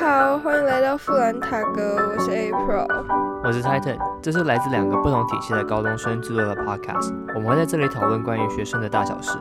[0.00, 2.86] 好，欢迎来到富兰塔格，我是 April，
[3.44, 9.36] 我是 Titan，这是来自两个不同体系的高中生制作的 Podcast，我们会在这里讨论关于学生的大小事。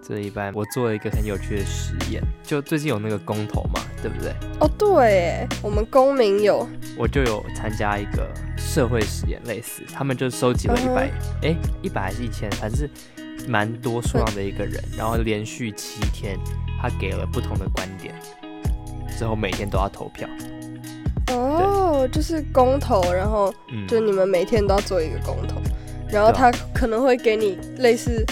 [0.00, 4.32] 这一般我做了一个很有趣的实验，就最近有那个公投嘛，对不对？
[4.58, 9.82] 哦，对，我们公民有，我就有参加一个社会实验，类似。
[9.92, 11.10] 他们就收集了一百，
[11.42, 12.88] 哎，一百还是一千，反正是
[13.46, 16.38] 蛮多数量的一个人，然后连续七天，
[16.80, 18.14] 他给了不同的观点。
[19.20, 20.26] 之后每天都要投票。
[21.26, 23.52] 哦，就是公投，然后
[23.86, 25.60] 就你们每天都要做一个公投，
[26.08, 28.24] 然后他可能会给你类似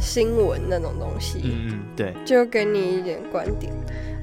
[0.00, 3.70] 新闻那种东西，嗯嗯，对，就给你一点观点。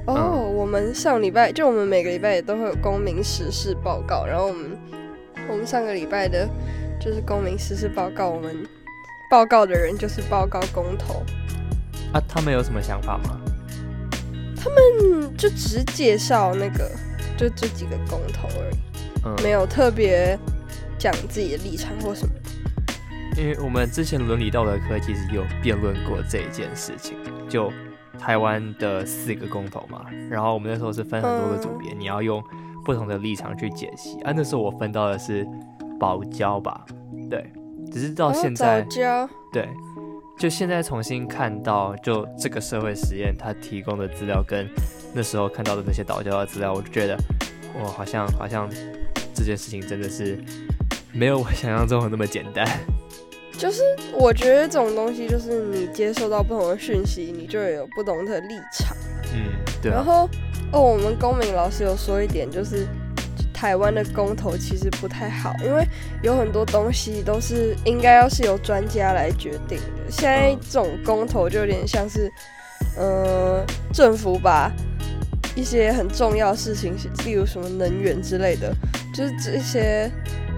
[0.07, 4.71] 哦，我们上礼拜就我们每个礼拜也都会有公民时事报告，然后我们
[5.47, 6.49] 我们上个礼拜的
[6.99, 8.65] 就是公民时事报告，我们
[9.29, 11.21] 报告的人就是报告公投。
[12.13, 13.39] 啊，他们有什么想法吗？
[14.67, 16.91] 他们就只介绍那个，
[17.37, 18.69] 就这几个公投而
[19.39, 20.37] 已，没有特别
[20.97, 22.33] 讲自己的立场或什么。
[23.37, 27.15] 因为我们之前伦理道德课其实有辩论过这一件事情，
[27.47, 27.71] 就
[28.19, 32.43] 台湾的四个公投嘛，然后我们那时候是分很多个组别，你要用
[32.83, 34.19] 不同的立场去解析。
[34.23, 35.47] 啊，那时候我分到的是
[35.97, 36.83] 保交吧，
[37.29, 37.49] 对，
[37.89, 38.81] 只是到现在，
[39.53, 39.69] 对。
[40.37, 44.69] 就现在重新看到，就这个社会实验他提供的资料跟
[45.13, 47.17] 那时候看到的那些导教的资料，我就觉得，
[47.73, 48.69] 我，好像好像
[49.33, 50.37] 这件事情真的是
[51.11, 52.63] 没有我想象中的那么简单。
[53.57, 53.81] 就是
[54.13, 58.95] 我觉得这种东西，就是你接受到不同的讯息，你就有不同的立场。
[59.33, 59.91] 嗯，对。
[59.91, 60.29] 然后
[60.71, 62.87] 哦，我们公民老师有说一点，就是。
[63.57, 65.83] 台湾的公投其实不太好，因为
[66.21, 70.11] 有很多东西都是应该要是由专家来决定的。
[70.11, 72.31] 现在这种公投就有点像是，
[72.95, 74.71] 呃，政府把
[75.55, 78.71] 一些很重要的事情，例如什么能源之类的，
[79.11, 80.07] 就是这些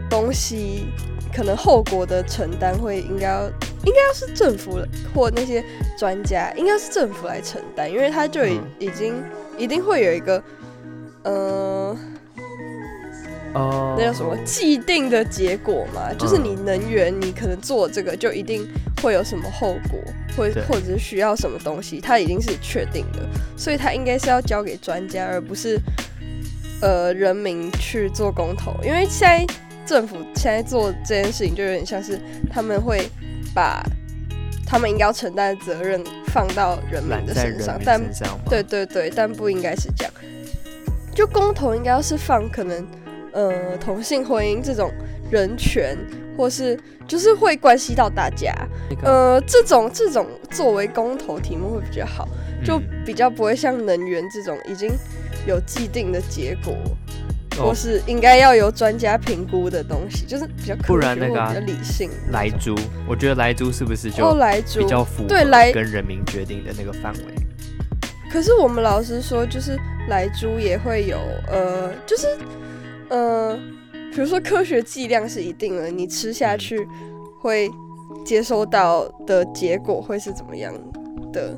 [0.10, 0.90] 东西，
[1.34, 3.46] 可能后果的承担会应该要
[3.86, 4.78] 应该要是政府
[5.16, 5.64] 或那些
[5.98, 9.24] 专家，应该是政府来承担，因为他就已已经
[9.58, 10.44] 一定会有一个，
[11.24, 11.98] 呃。
[13.54, 16.14] 哦，那叫什么既定的结果嘛？
[16.14, 18.68] 就是你能源，你可能做这个就一定
[19.02, 20.00] 会有什么后果，
[20.38, 23.28] 或或者是需要什么东西，它已经是确定的，
[23.58, 25.80] 所以它应该是要交给专家，而不是
[26.82, 28.76] 呃人民去做公投。
[28.84, 29.46] 因为现在
[29.86, 32.20] 政府现在做这件事情，就有点像是
[32.52, 33.10] 他们会
[33.56, 33.84] 把
[34.66, 38.00] 他们应该要承担的责任放到人民的身上，但
[38.48, 40.14] 对对对，但不应该是这样。
[41.16, 42.86] 就公投应该要是放可能。
[43.32, 44.92] 呃，同性婚姻这种
[45.30, 45.98] 人权，
[46.38, 48.54] 或是就是会关系到大家，
[49.04, 52.28] 呃，这种这种作为公投题目会比较好，
[52.64, 54.92] 就比较不会像能源这种已经
[55.48, 56.76] 有既定的结果，
[57.58, 62.10] 或是应该要由专家评估的东西，就是比较不然那个比较理性。
[62.32, 62.76] 莱猪，
[63.08, 64.34] 我觉得莱猪是不是就
[64.80, 65.30] 比较符合
[65.74, 67.22] 跟人民决定的那个范围？
[68.32, 71.18] 可是我们老师说，就是莱猪也会有，
[71.48, 72.28] 呃，就是。
[73.10, 73.58] 呃，
[74.14, 76.88] 比如说科学剂量是一定的，你吃下去
[77.40, 77.70] 会
[78.24, 80.74] 接收到的结果会是怎么样
[81.34, 81.58] 的？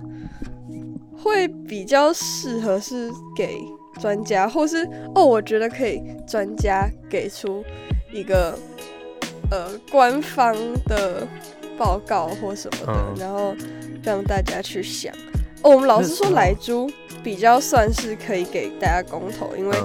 [1.17, 3.57] 会比较适合是给
[3.99, 7.63] 专家，或是哦，我觉得可以专家给出
[8.11, 8.57] 一个
[9.51, 11.27] 呃官方的
[11.77, 13.53] 报告或什么的，然后
[14.01, 15.13] 让大家去想。
[15.61, 16.89] 哦，我们老师说来猪
[17.21, 19.77] 比较算是可以给大家公投，因为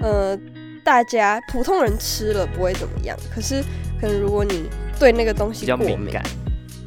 [0.00, 0.38] 呃。
[0.84, 3.62] 大家普通人吃了不会怎么样，可是
[4.00, 6.22] 可能如果你对那个东西过敏感，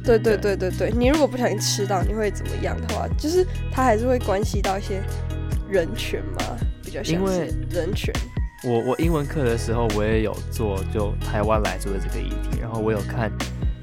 [0.04, 5.02] 对对对对对，你如果不小心吃到，你会怎么样的话，就是它还是会关系到一些
[5.68, 8.12] 人权嘛，比较像是人权。
[8.64, 13.30] 我我英文课的时候，我也有做就台湾来做的这个议题，然后我有看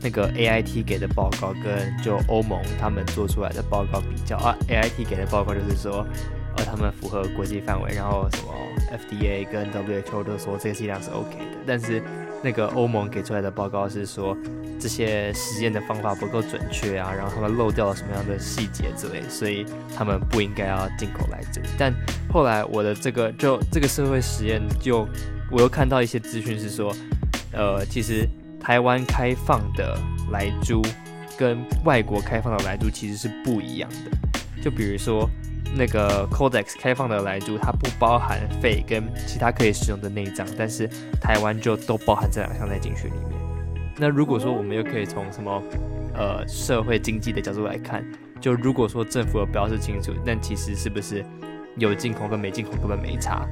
[0.02, 6.06] 那个 A I T 给的报告跟就欧盟他们做出来的报告比较啊，A I T 给的报告就是说。
[6.58, 8.54] 呃，他们符合国际范围，然后什么
[8.92, 12.02] FDA 跟 WHO 都说这个剂量是 OK 的，但是
[12.44, 14.38] 那个欧盟给出来的报告是说
[14.80, 19.66] 这些实验的方法不够准确啊，然后他们漏掉了什么样的细节之类，所以
[19.96, 21.60] 他们不应该要进口来猪。
[21.78, 21.92] 但
[22.32, 25.08] 后来我的这个就这个社会实验，就
[25.50, 26.94] 我又看到一些资讯是说，
[27.52, 28.28] 呃，其实
[28.60, 29.98] 台湾开放的
[30.32, 30.84] 来猪
[31.36, 35.28] 跟外国开放的来猪其实是不一样的，就比如说。
[35.76, 40.88] 那个 Codex 开放的来猪，它不包含肺跟其他可以使用的内脏，但是
[41.20, 43.40] 台湾就都包含这两项在进去里面。
[43.98, 45.64] 那如果说我们又可以从什么
[46.16, 48.04] 呃社会经济的角度来看，
[48.40, 51.24] 就如果说政府有标示清楚，那其实是不是
[51.78, 53.48] 有进口跟没进口根本没差，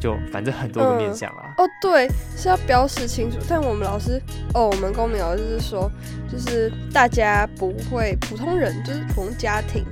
[0.00, 1.54] 就反正很多个面向啊。
[1.58, 3.38] 哦，对，是要标示清楚。
[3.48, 4.20] 但我们老师，
[4.54, 5.90] 哦，我们公民老师是说，
[6.30, 9.84] 就是大家不会，普通人就是普通家庭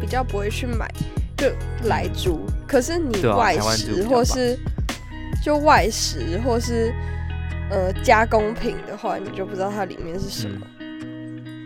[0.00, 0.90] 比较不会去买，
[1.36, 1.48] 就
[1.88, 2.40] 来租。
[2.66, 4.58] 可是你外食或是
[5.42, 6.92] 就外食或是
[7.70, 10.66] 呃加工品的话，你就不知道它里面是什么，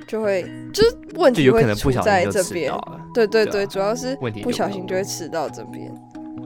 [0.07, 0.43] 就会
[0.73, 2.73] 就是问题会出有可能不在这边。
[3.15, 5.93] 对对对，主要是不小心就会吃到这边。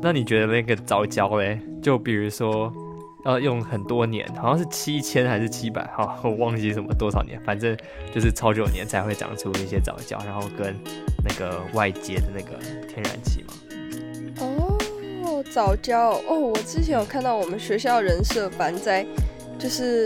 [0.00, 1.60] 那你觉得那个早教嘞？
[1.82, 2.72] 就比如说，
[3.24, 7.76] 要用很多年，好像是七千还是七百，哈， 我忘记什么多少年，反正
[8.12, 10.74] 就是超久年才会长出一些早教，然后跟
[11.24, 12.58] 那个外接的那个
[12.88, 13.54] 天然气嘛。
[14.40, 19.06] 哦，早教哦，我之前有看到我们学校人社班在，
[19.58, 20.04] 就是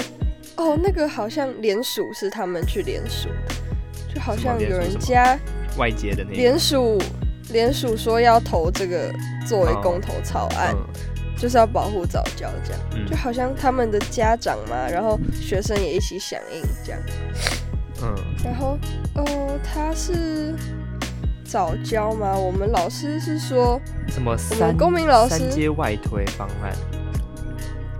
[0.56, 5.38] 哦，那个好像联署是他们去联署的，就好像有人家
[5.78, 6.98] 外接的那个联署
[7.50, 9.10] 联署说要投这个
[9.46, 9.80] 作为哦。
[9.82, 10.86] 公投草案，嗯
[11.36, 13.06] 就是要保护早教这样，嗯。
[13.06, 17.00] 就好像他们的家长嘛，然后学生也一起响应这样，
[18.02, 18.78] 嗯，然后
[19.14, 20.54] 哦，他是
[21.44, 22.36] 早教吗？
[22.36, 23.80] 我们老师是说。
[24.06, 26.72] 我什么三们公民老师三阶外推方案，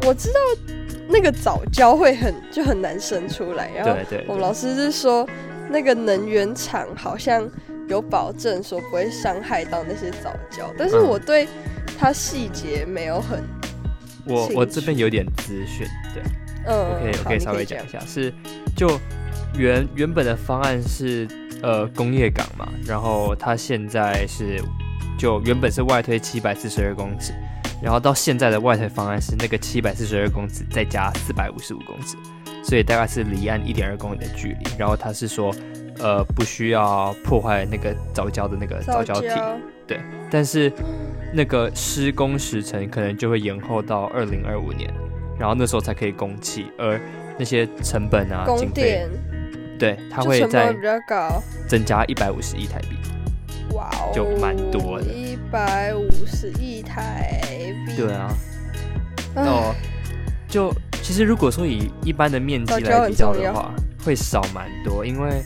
[0.06, 0.40] 我知道
[1.08, 4.26] 那个早教会很就很难生出来，然后对对对。
[4.28, 5.28] 我们老师是说
[5.68, 7.46] 那个能源厂好像
[7.88, 11.06] 有保证说不会伤害到那些早教，但是嗯。
[11.06, 11.46] 我对
[11.98, 13.42] 它细节没有很
[14.24, 16.22] 我我这边有点资讯，对。
[16.66, 17.78] 嗯，我可以，我可以稍微讲。
[17.84, 18.32] 一下，是
[18.76, 18.98] 就
[19.56, 21.28] 原原本的方案是
[21.62, 24.60] 呃工业港嘛，然后它现在是
[25.16, 27.32] 就原本是外推七百四十二公尺，
[27.80, 32.16] 然后到现在的外推方案是那个七百四十二公尺再加四百五十五公尺，
[32.64, 35.54] 所以大概是离岸一点二公里的距离，然后它是说
[36.00, 39.20] 呃不需要破坏那个早教的那个早教
[39.86, 39.98] 亭，
[40.30, 40.72] 但是
[41.32, 44.92] 那个施工时程可能就会延后到二零二五年，
[45.38, 47.00] 然后那时候才可以供气，而
[47.38, 49.10] 那些成本啊、供经费，电，
[49.78, 50.74] 对，它会在
[51.68, 52.96] 增加一百五十亿台币。
[53.74, 55.04] 哇哦，就蛮多的。
[55.04, 57.40] 一百五十亿台
[57.86, 58.32] 币，对啊，
[59.34, 59.74] 唉，哦，
[60.48, 60.72] 就
[61.02, 63.74] 其实如果说以一般的面积来比较的话，
[64.04, 65.42] 会少蛮多，因为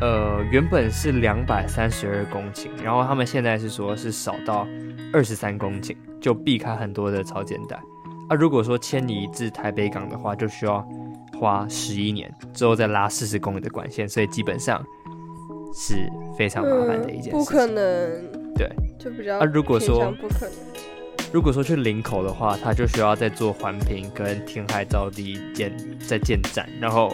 [0.00, 4.66] 呃原本是两百三十二公顷，然后他们现在是说是少到
[5.12, 7.76] 二十三公顷，就避开很多的潮间带。
[8.28, 10.86] 啊，如果说迁移至台北港的话，就需要
[11.38, 14.82] 花十一年之后再拉四十公里的管线，所以基本上
[15.74, 17.38] 是非常麻烦的一件事情。
[17.38, 20.52] 嗯不可能，对，就比较啊如果说不可能。
[21.32, 27.12] 如果说去林口的话，它就需要再做环评跟填海造地建再建站，然后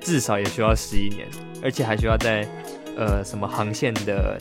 [0.00, 1.28] 至少也需要十一年，
[1.62, 2.46] 而且还需要在
[2.96, 4.38] 呃什么航线的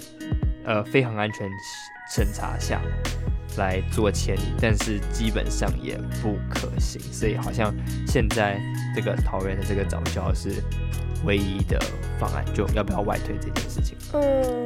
[0.65, 1.49] 呃飞航安全
[2.13, 2.81] 审查下
[3.57, 7.73] 来做迁移，但是基本上也不可行，所以好像
[8.07, 8.59] 现在
[8.95, 10.63] 这个桃园的这个早教是
[11.25, 11.79] 唯一的
[12.19, 13.97] 方案，就要不要外推这件事情。
[14.13, 14.65] 嗯，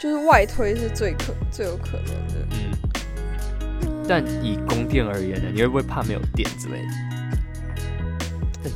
[0.00, 2.46] 就是外推是最可最有可能的。
[2.50, 7.11] 嗯，但以供电而言呢，你会不会怕没有电之类的？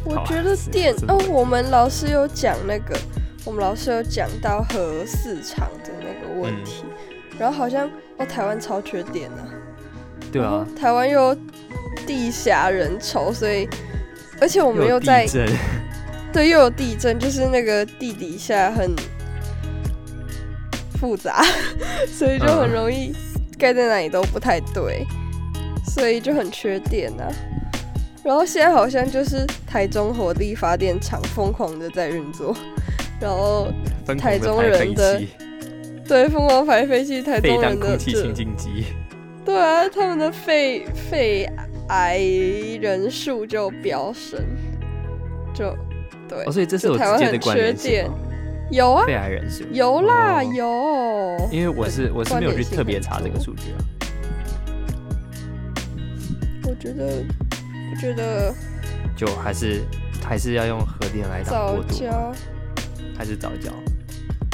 [0.05, 2.99] 我觉得电，哦我们老师有讲那个，
[3.45, 6.65] 我们老师有讲到核市场的那个问嗯。
[6.65, 6.85] 题，
[7.39, 7.89] 然后好像
[8.19, 9.49] 哦台湾超缺电啊，
[10.33, 11.37] 对啊，台湾又
[12.07, 13.69] 地狭人稠，所以
[14.41, 15.27] 而且我们又在
[16.33, 18.95] 对又有地震，就是那个地底下很
[21.01, 21.45] 复杂，
[22.09, 22.73] 所以就很嗯。
[22.73, 23.15] 容易
[23.59, 25.07] 盖在哪里都不太对，
[25.87, 27.33] 所以就很缺电啊。
[28.27, 32.53] 然后现在好像就是台中火力发电厂疯狂的在运作，
[33.23, 33.69] 然后
[34.19, 35.29] 台中人的气
[36.05, 38.35] 对疯狂排废气，台中人的这
[39.45, 41.49] 对啊，他们的肺肺
[41.91, 42.19] 癌
[42.81, 44.41] 人数就飙升，
[45.55, 45.73] 就
[46.29, 48.19] 对，哦，所以这是有台湾的缺电联性吗？
[48.73, 49.63] 有啊肺癌人数。
[49.71, 50.53] 有啦、哦。
[50.53, 53.79] 有，因为我是我是没有去特别查这个数据啊。
[56.65, 57.23] 我觉得
[57.91, 58.53] 我觉得
[59.17, 59.83] 就还是
[60.23, 61.95] 还是要用核电来当早过渡
[63.17, 63.73] 还是早教？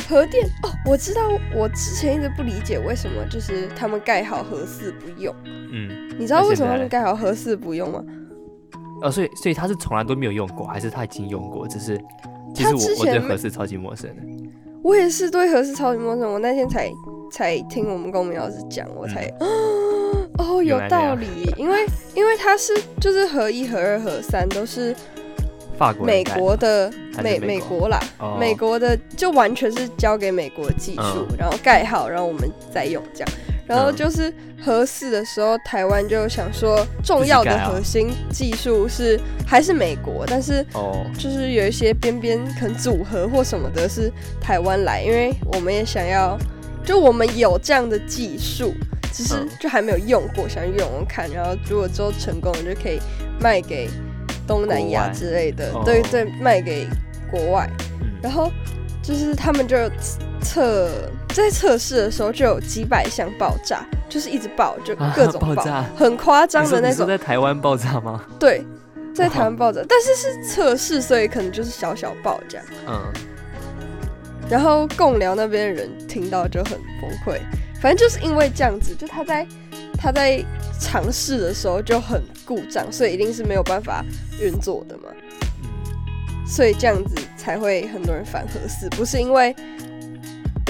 [0.09, 1.23] 核电哦，我知道，
[1.55, 8.05] 我之前一直不理解为什么就是他们盖好核四不用，嗯，你知道为什么他们盖好核四不用吗？
[9.03, 11.67] 哦，所以所以他是从来都没有用过，还是他已经用过？
[11.67, 11.99] 只是
[12.55, 14.23] 其实我我对前核四超级陌生的。
[14.83, 16.93] 我也是对核四超级陌生，我那天才
[17.31, 19.33] 才听我们公民老师讲，我才、
[20.39, 24.95] 哦有道理，因为因为它是就是合一、合二、合三都是
[25.79, 27.89] 法国美国的美美国？
[27.89, 28.37] 啦，哦。
[28.39, 31.37] 美国的就完全是交给美国技术，嗯。
[31.39, 33.29] 然后盖好，然后我们再用这样。
[33.67, 33.97] 然后嗯。
[33.97, 34.33] 就是
[34.65, 44.11] 核四的时候，台湾就想说重要的核心技术是还是美国，但是哦，就是有一些边边可能组合或什么的是
[44.41, 46.39] 台湾来，因为我们也想要，
[46.85, 48.73] 就我们有这样的技术，
[49.13, 52.99] 只是嗯就还没有用过，想用用看，然后如果之后成功了，就可以
[53.41, 53.89] 卖给
[54.47, 56.87] 东南亚之类的，哦对对，卖给
[57.31, 57.69] 国外。
[58.01, 58.51] 嗯，然后
[59.03, 59.77] 就是他们就
[60.41, 60.89] 测
[61.29, 67.07] 在测试的时候就有几百项爆炸，就是一直爆，就啊各种爆炸很夸张的那种。
[67.07, 68.25] 在台湾爆炸吗？
[68.39, 68.65] 对，
[69.15, 72.67] 在台湾爆炸，但是是测试，所以可能就是小小爆这样。
[72.87, 73.13] 嗯，
[74.51, 77.41] 然后共寮那边的人听到就很崩溃，
[77.83, 79.47] 反正就是因为这样子，就他在
[79.99, 80.43] 他在
[80.81, 84.05] 尝试的时候就很故障，所以一定是没有办法
[84.41, 85.05] 运作的嘛。
[85.11, 85.19] 嗯
[86.45, 89.55] 所以这样子才会很多人反核四，不是因为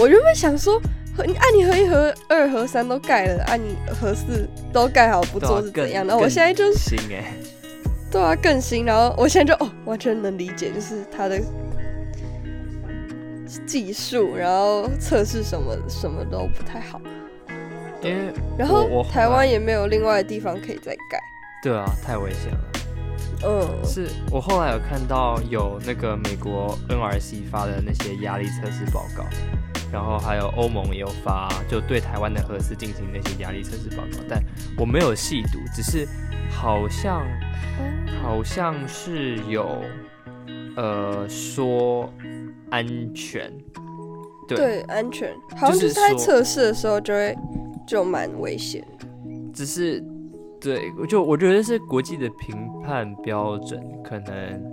[0.01, 0.81] 我原本想说，
[1.17, 6.07] 和你啊你合一合二和三都盖了，啊你合四都盖好不做是怎样？
[6.07, 7.33] 然后我现在就是新哎，
[8.13, 11.41] 对啊更新，然后我现在就哦完全能理解，就是他的
[13.67, 17.01] 技术，然后测试什么什么都不太好，
[18.03, 21.21] 因为然后台湾也没有另外的地方可以再盖，
[21.63, 22.59] 对啊，太危险了。
[23.45, 29.25] 嗯，是我后来有看到有那个美国 NRC 发的那些压力测试报告，
[29.93, 34.41] 然后还有欧盟也有发，就对台湾的核四进行那些压力测试报告，但
[34.79, 36.07] 我没有细读，只是
[36.49, 37.27] 好像
[38.23, 39.83] 好像是有
[40.77, 42.09] 呃说
[42.71, 43.53] 安全，
[44.49, 47.37] 对，对安全，好像就就是是他在测试的时候就会
[47.87, 49.07] 就蛮危险的。
[49.53, 50.03] 只是
[50.61, 54.73] 对，就我觉得是国际的评判标准，可能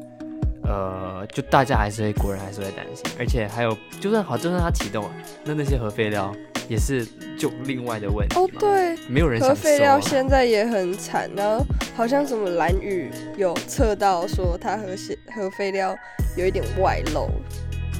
[0.63, 5.11] 呃，就大家还是会国人还是会担心，而且还有，就算好，就算它启动了，
[5.43, 6.31] 那那些核废料
[6.69, 7.05] 也是
[7.37, 14.85] 就另外的问题哦，对，没有人想核废料现在也很惨，然后好像什么蓝宇有测到说它核
[15.33, 15.97] 核废料
[16.37, 17.29] 有一点外漏，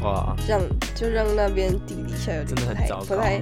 [0.03, 0.61] 哇，这样
[0.93, 3.05] 就让那边地底下有点真的不太很糟糕。
[3.05, 3.41] 不太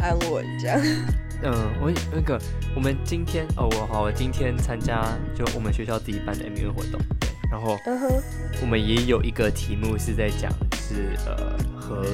[0.00, 0.80] 安稳，这样。
[1.40, 2.36] 嗯，我那个
[2.74, 8.22] 我们今天哦，我好，我今天参加就我们学校第一班的 M U 活动，对，然后嗯哼，
[8.60, 12.04] 我们也有一个题目是在讲是呃核，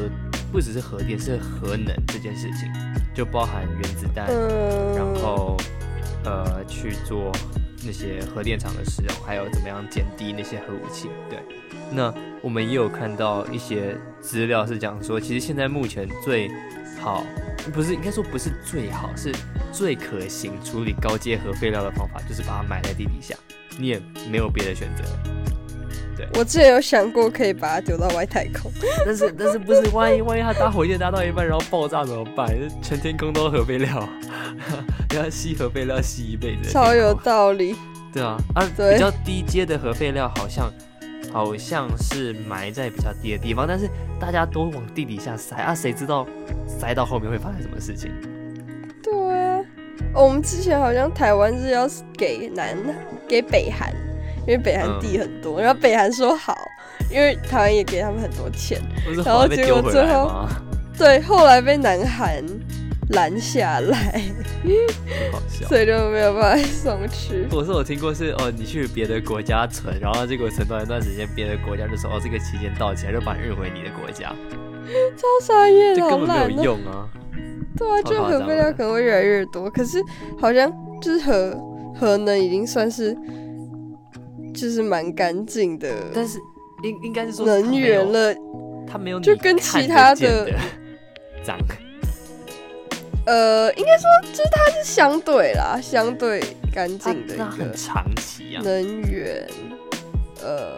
[0.54, 2.72] 不只是核电，是核能这件事情，
[3.12, 5.56] 就包含原子弹，嗯，然后
[6.24, 7.32] 呃去做
[7.84, 11.10] 那些核电厂的使用，还有怎么样减低那些核武器。
[11.28, 11.40] 对，
[11.90, 16.48] 那我们也有看到一些资料是讲说，其实现在目前最
[17.00, 17.26] 好
[17.72, 19.34] 不是应该说不是最好，是
[19.72, 23.34] 最可行处理高阶核废料的方法，就是把它埋在地底下，
[23.76, 25.02] 你也没有别的选择。
[26.34, 28.70] 我之前有想过可以把它丢到外太空，
[29.04, 32.48] 但是但是不是万一万一它搭火箭搭到一半然后爆炸怎么办？
[32.82, 34.08] 全天空都是核废料，
[35.14, 36.70] 要吸核废料吸一辈子。
[36.70, 37.74] 超有道理。
[38.12, 40.72] 对啊，啊，对比较低阶的核废料好像
[41.32, 43.88] 好像是埋在比较低的地方，但是
[44.20, 46.24] 大家都往地底下塞啊，谁知道
[46.66, 48.10] 塞到后面会发生什么事情？
[49.02, 49.12] 对
[50.14, 52.76] 我们之前好像台湾是要给南
[53.28, 53.92] 给北韩，
[54.46, 56.56] 因为北韩嗯地很多，然后北韩说好，
[57.10, 58.80] 因为台湾也给他们很多钱。
[59.24, 60.48] 然后结果最后吗？
[60.96, 62.44] 对，后来被南韩
[63.10, 64.22] 拦下来。
[65.68, 67.46] 所以就没有办法送去。
[67.50, 74.34] 我是我听过是哦，你去别的国家存，然后结果存到一段时间，别的国家就说哦，这个期间到期了，就把你运回你的国家，
[75.16, 76.62] 超傻眼，好这根本没有。
[76.64, 77.08] 用啊。
[77.76, 79.98] 对啊，就核废料可能会越来越多，可是
[80.40, 81.58] 好像就是核
[81.94, 83.16] 核能已经算是
[84.54, 86.38] 就是蛮干净的但是
[86.82, 88.34] 应应该是说能源，了。
[88.86, 90.52] 它没有你就跟其他的的
[91.42, 91.58] 脏。
[93.26, 96.42] 呃，应该说就是它是相对啦，相对
[96.72, 99.48] 干它净的那一个很长期啊，能源。
[100.42, 100.76] 呃，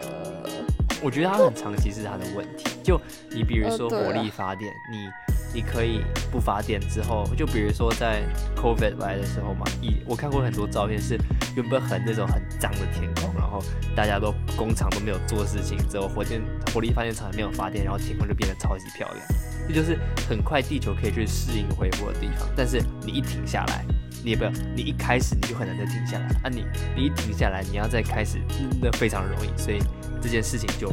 [1.03, 2.63] 我觉得它很长期是它的问题。
[2.81, 2.97] 就
[3.31, 5.09] 你比如说火力发电，你
[5.53, 6.01] 你可以
[6.31, 8.21] 不发电之后，就比如说在
[8.55, 11.17] COVID 来的时候嘛，以我看过很多照片是
[11.55, 13.63] 原本很那种很脏的天空，然后
[13.95, 16.41] 大家都工厂都没有做事情，只有火箭
[16.73, 19.25] 火力发电厂也没有发电，然后天空就变得超级漂亮。
[19.67, 19.97] 这就是
[20.29, 23.83] 很快地球可以去适应恢复的地方，但是你一停下来，
[24.23, 26.63] 你也不要，你一开始你就很难再停下来啊你！
[26.95, 28.39] 你一停下来，你要再开始，
[28.81, 29.79] 那非常容易，所以
[30.21, 30.89] 这件事情就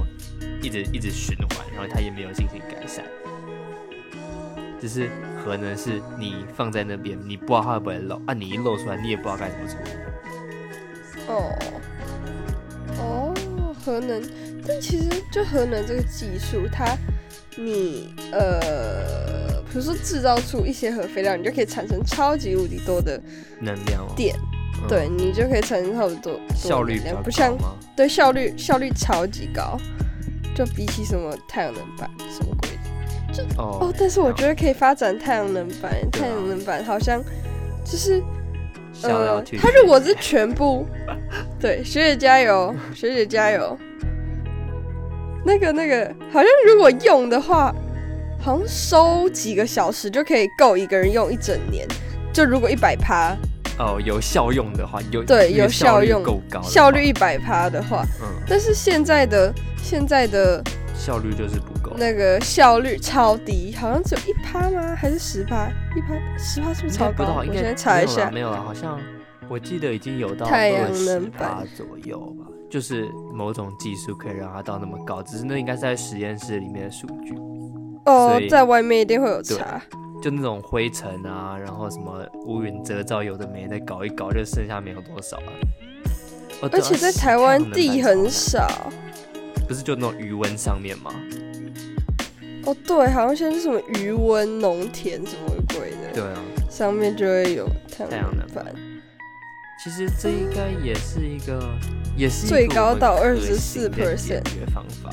[0.60, 3.04] 一直一直循环，然后它也没有进行改善。
[4.86, 5.08] 只是
[5.42, 9.90] 核能是你放在那边，你不知道它会不会漏啊，你一漏出来，你也不知道该怎么处理。
[11.26, 11.56] 哦，
[12.98, 13.34] 哦，
[13.82, 14.22] 核能，
[14.68, 16.94] 但其实就核能这个技术，它
[17.56, 23.18] 你呃，比如说制造出一些核废料，你就可以产生超级无敌多的
[23.60, 24.36] 能量哦，电，
[24.82, 24.86] 嗯。
[24.86, 27.56] 对你就可以产生超级多效率不像？
[27.96, 29.78] 对效率效率超级高，
[30.54, 32.68] 就比起什么太阳能板什么鬼
[33.36, 37.22] 的哦哦，但是我觉得可以发展太阳能板，啊太阳能板好像
[37.84, 38.22] 就是
[39.02, 40.86] 呃去，它如果是全部，
[41.60, 43.76] 对学姐加油，学姐加油。
[45.44, 47.74] 那个那个，好像如果用的话，
[48.40, 51.86] 好像收几个小时就可以够一个人用一整年。
[52.32, 53.36] 就如果一百趴，
[53.78, 60.64] 哦，有效用的话，有对有效用够高，效率一百趴的话，嗯，但是现在的现在的
[60.94, 61.94] 效率就是不够。
[61.98, 64.94] 那个效率超低，好像只有一趴吗？
[64.96, 65.68] 还是十趴？
[65.96, 67.42] 一趴十趴是不是超高？
[67.46, 68.30] 我先查一下。
[68.30, 68.98] 没有啦，没有啦好像
[69.48, 77.34] 我记得已经有到太阳20%能板左右吧，就是某种技术可以让它到那么高，只是那应该是在实验室里面的数据，
[78.06, 79.82] 哦在外面一定会有对差。
[80.22, 85.52] 就那种灰尘啊，然后什么乌云遮罩，有的没的搞一搞，就剩下没有多少了。
[86.62, 88.66] 哦对啊而且在台湾地很少。
[89.66, 91.12] 不是就那种余温上面吗？
[92.66, 96.40] 哦，对，好像现在是什么余温农田什么鬼的，对啊，
[96.70, 98.46] 上面就会有太太阳能。
[98.54, 98.64] 板，
[99.82, 101.76] 其实这应该也是一个，
[102.16, 105.10] 也是最高到我们可24%行的解决方法，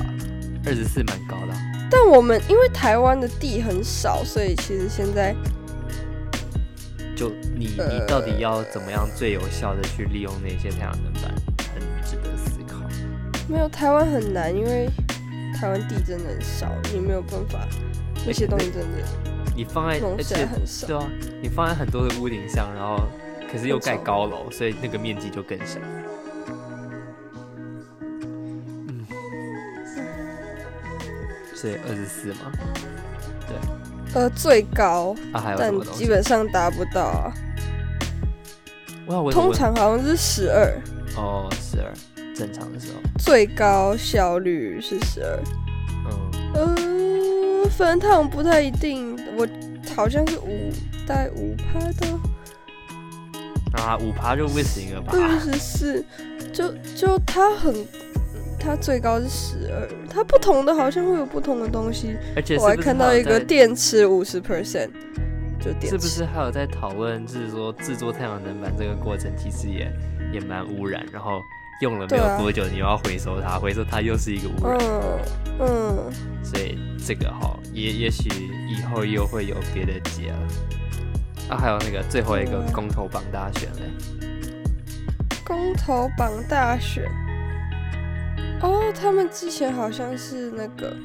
[0.66, 5.36] 二十四蛮高的啊、但我们因为台湾的地很少，所以其实现在
[7.16, 11.34] 就你呃你到底要怎么样最有效的去利用那些太阳能板。
[13.52, 14.90] 没有台湾很难，因为
[15.54, 17.68] 台湾地真的很少，你没有办法，
[18.26, 18.88] 那些东西真的
[19.54, 20.88] 你放在而且很少。
[20.88, 21.10] 对啊，
[21.42, 23.06] 你放在很多的屋顶上，然后
[23.52, 25.82] 可是又盖高楼，所以那个面积就更小。
[28.00, 29.06] 嗯，
[31.54, 32.52] 所以二十四嘛，
[34.14, 35.78] 呃，最高，啊还有但？
[35.92, 37.34] 基本上达不到啊。
[39.30, 40.74] 通常好像是十二，
[41.18, 41.92] 哦十二，
[42.42, 45.40] 正常的时候，最高效率是十二。
[46.56, 49.48] 嗯，呃，分烫不太一定，我
[49.96, 50.72] 好像是五，
[51.06, 52.08] 大概五趴的。
[53.74, 55.12] 啊五趴就不行了吧？
[55.12, 56.04] 对十四，
[56.52, 57.76] 就就它很，
[58.60, 62.18] 它最高是十二，它不同的好像会有不同的东西。
[62.36, 64.90] 而且是我还看到一个电池五十 percent，
[65.60, 65.90] 就电池。
[65.90, 69.88] 是不是还有在讨论，就是说制作太阳能板这个过程其实也
[70.34, 71.40] 也蛮污染，然后
[71.82, 74.78] 用了没有多久，你又要回收它，回收它又是一个污染，
[75.60, 76.14] 嗯嗯，
[76.44, 78.30] 所以这个哈也也许
[78.70, 80.38] 以后又会有别的解了。
[81.50, 83.92] 啊，还有那个最后一个公投榜大选嘞，
[85.44, 87.04] 公投榜大选。
[88.62, 90.96] 哦，他们之前好像是那个，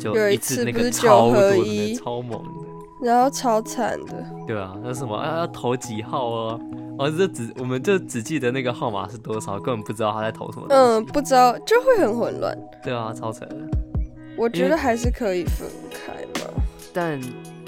[0.00, 4.24] 就有一次那个次不是九合一超猛的，然后超惨的。
[4.46, 6.60] 对啊，那什么啊要投几号哦，
[6.98, 10.66] 哦这只我们就只记得那个号码是多少，根本不知道他在投什么。
[10.70, 12.58] 嗯，不知道就会很混乱。
[12.82, 13.56] 对啊，超扯的。
[14.36, 16.50] 我觉得还是可以分开吧。
[16.92, 17.20] 但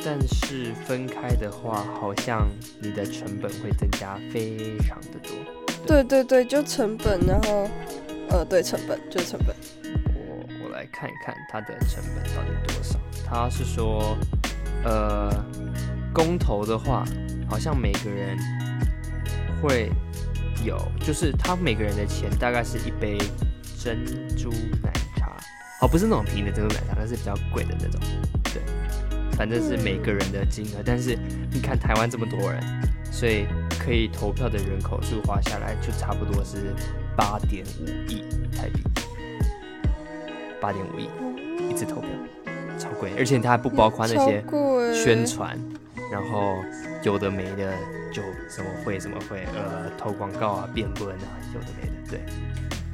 [0.04, 2.48] 但是分开的话，好像
[2.80, 5.30] 你的成本会增加非常的多。
[5.86, 7.68] 对对对，就成本，然后
[8.30, 9.54] 呃，对，成本就是成本。
[10.14, 12.98] 我我来看一看它的成本到底多少。
[13.24, 14.16] 他是说，
[14.84, 15.30] 呃，
[16.12, 17.04] 公投的话，
[17.48, 18.36] 好像每个人
[19.60, 19.90] 会
[20.64, 23.18] 有，就是他每个人的钱大概是一杯
[23.82, 24.04] 珍
[24.36, 24.50] 珠
[24.82, 25.36] 奶茶，
[25.80, 28.00] 哦，不是那种平的珍珠奶茶，它是比较贵的那种。
[28.44, 28.62] 对，
[29.32, 30.82] 反正是每个人的金额。
[30.84, 31.18] 但是
[31.50, 32.62] 你看台湾这么多人，
[33.10, 33.46] 所以
[33.78, 36.74] 可以投票的人口数划下来，就差不多是
[37.16, 38.22] 八点五亿
[38.54, 38.82] 台币，
[40.60, 41.08] 八点五亿
[41.70, 42.10] 一次投票，
[42.78, 44.44] 超贵，而且它还不包括那些
[44.92, 45.58] 宣传，
[46.10, 46.64] 然后
[47.02, 47.72] 有的没的
[48.12, 52.20] 就什么会什么会，呃，投广告啊、辩论啊，有的没的，对，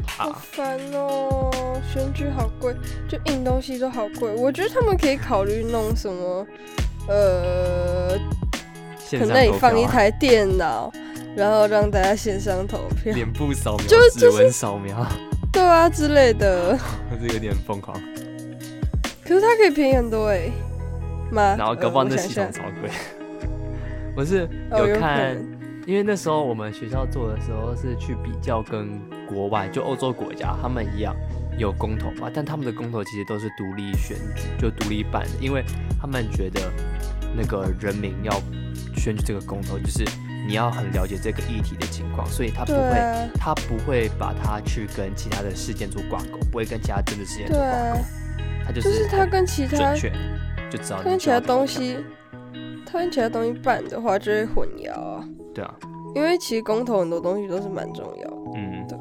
[0.07, 1.50] 好啊，烦哦，
[1.92, 2.74] 选举好贵，
[3.09, 4.31] 就印东西都好贵。
[4.35, 6.46] 我觉得他们可以考虑弄什么，
[7.09, 8.18] 呃，
[8.98, 10.92] 线可能那里上投票啊，放一台电脑，
[11.35, 15.07] 然后让大家线上投票，脸部扫描、就指纹扫描，
[15.50, 16.79] 对啊之类的。
[17.18, 17.98] 这有点疯狂。
[19.24, 20.65] 可是它可以便宜很多哎，妈。
[21.32, 22.90] 然后搞不好那系统超贵。
[24.16, 31.14] 我是哦有可看，能因为那时候我们学校做的时候是去比较跟国外，就欧洲国家，他们一样
[31.58, 35.62] 有公投嘛，但他们的公投其实都是独立选举，就独立办的，因为
[36.00, 36.60] 他们觉得
[37.36, 38.32] 那个人民要
[38.96, 40.02] 选举这个公投，就是
[40.48, 48.04] 你要很了解这个议题的情况，所以他不会，啊，他不会把它去跟其他的事件做挂钩，不会跟其他政治事件做挂钩啊，，
[48.64, 50.12] 他就就是他跟其他准确，
[50.76, 51.96] 就就知道他跟其他东西，
[52.84, 55.28] 他跟其他东西办的话就会混淆啊。
[55.54, 55.74] 对啊，
[56.14, 58.36] 因为其实公投很多东西都是蛮重要的。
[58.54, 58.98] 嗯对，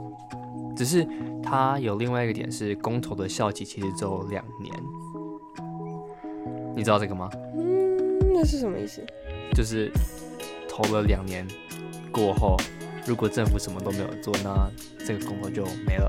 [0.76, 1.06] 只是
[1.44, 4.74] 它有另外一个点是，公投的效期其实只有两年，
[6.76, 7.30] 你知道这个吗？
[7.56, 9.06] 嗯，那是什么意思？
[9.54, 9.92] 就是
[10.68, 11.46] 投了两年
[12.12, 12.58] 过后，
[13.06, 14.70] 如果政府什么都没有做，那
[15.06, 16.08] 这个公投就没了。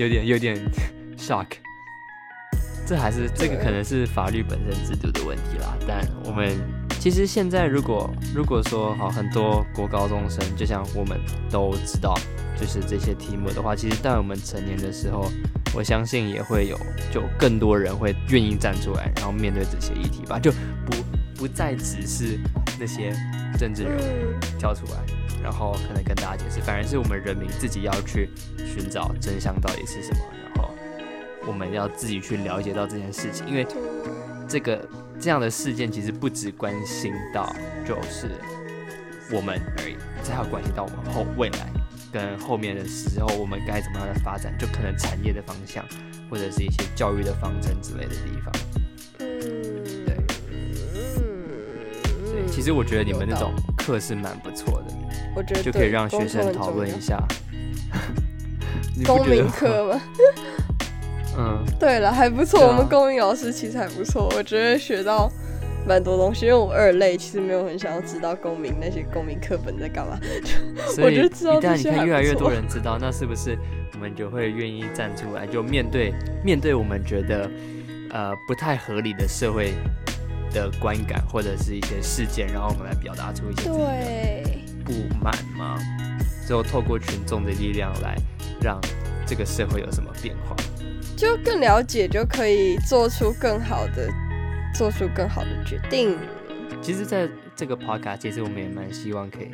[0.00, 0.56] 有点有点
[1.18, 1.46] shock。
[2.86, 5.76] 这还是这个可能是法律本身制度的问题啦。
[5.86, 6.56] 但我们
[6.98, 12.18] 其实现在如果如果说好很多国高中生，就像我们都知道，
[12.58, 15.30] 就是这些题目的话，其实在我们成年的时候，
[15.74, 16.76] 我相信也会有
[17.12, 20.96] 就更多人会愿意站出来，然后面对这些议题吧，就不
[21.36, 22.40] 不再只是
[22.80, 23.12] 那些
[23.56, 24.98] 政治人物嗯，跳出来，
[25.42, 30.70] 然后可能跟大家解释，反而是我们人民自己要去寻找真相到底是什么，然后
[31.46, 33.66] 我们要自己去了解到这件事情，因为，
[34.48, 37.52] 这个这样的事件其实不只关心到
[37.86, 38.30] 就是
[39.32, 41.70] 我们而已，这还要关系到我们后未来
[42.12, 45.84] 跟后面的时候我们该怎么样的发展，就可能产业的方向
[46.28, 48.52] 或者是一些教育的方针之类的地方。
[49.20, 50.16] 嗯，对。
[52.48, 54.79] 其实我觉得你们那种课是蛮不错的，
[55.34, 57.00] 我觉得就可以让学生讨论一。
[57.00, 57.22] 下。
[59.06, 60.00] 公民课嘛，
[61.38, 62.60] 嗯， 对了，还不错。
[62.60, 65.30] 啊我们公民老师其实还不错，我觉得学到
[65.86, 66.44] 蛮多东西。
[66.46, 70.18] 因为我二类其实没有很想要知道公民那些公民课本在干嘛。
[70.94, 73.56] 所以我觉得知道一旦你看越来越多 人知道，那是不是
[73.94, 76.12] 我们就会愿意站出来，就面对
[76.44, 77.50] 面对我们觉得
[78.10, 79.72] 呃不太合理的社会
[80.52, 84.39] 的观感或者是一些事件，然后我们来表达出一些对，
[84.90, 85.78] 不满吗？
[86.46, 88.16] 最后透过群众的力量来
[88.60, 88.80] 让
[89.24, 90.56] 这个社会有什么变化？
[91.16, 94.08] 就更了解，就可以做出更好的，
[94.74, 96.18] 做出更好的决定。
[96.82, 99.50] 其实，在这个 podcast，其实我们也蛮希望可以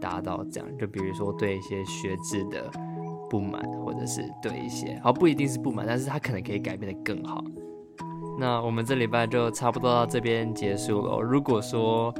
[0.00, 2.70] 达到这样，就比如说对一些学制的
[3.28, 7.44] 不满，或者是对一些，好不一定是不满，但是他可能可以改变的更好。
[8.40, 11.20] 那我们这礼拜就差不多到这边结束了。
[11.20, 12.12] 如果说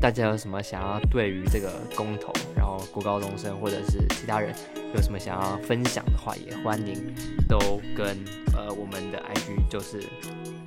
[0.00, 4.54] 大家有什么想要对于这个公投，然后国高中生或者是其他人
[4.94, 7.12] 有什么想要分享的话，也欢迎
[7.48, 7.58] 都
[7.96, 8.16] 跟
[8.56, 9.98] 呃我们的 IG 就是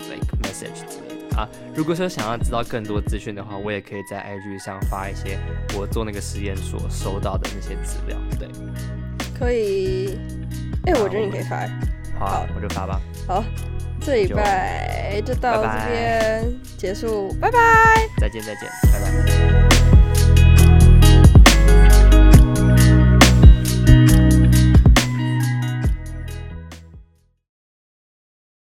[0.09, 1.47] like message 之类的啊。
[1.73, 5.39] 如果说想要知道更多资讯的话，我也可以在 IG 上发一些
[5.79, 8.17] 我做那个实验所收到的那些资料。
[8.37, 8.49] 对，
[9.39, 10.19] 可以，
[10.85, 11.65] 哎、好我觉得你可以发。
[12.19, 12.99] 好啊，好我就发吧。
[13.25, 13.43] 好，
[14.07, 16.41] 这礼就拜就到这边
[16.77, 17.57] 结束，拜拜。
[18.21, 19.36] 再见，再见，拜拜。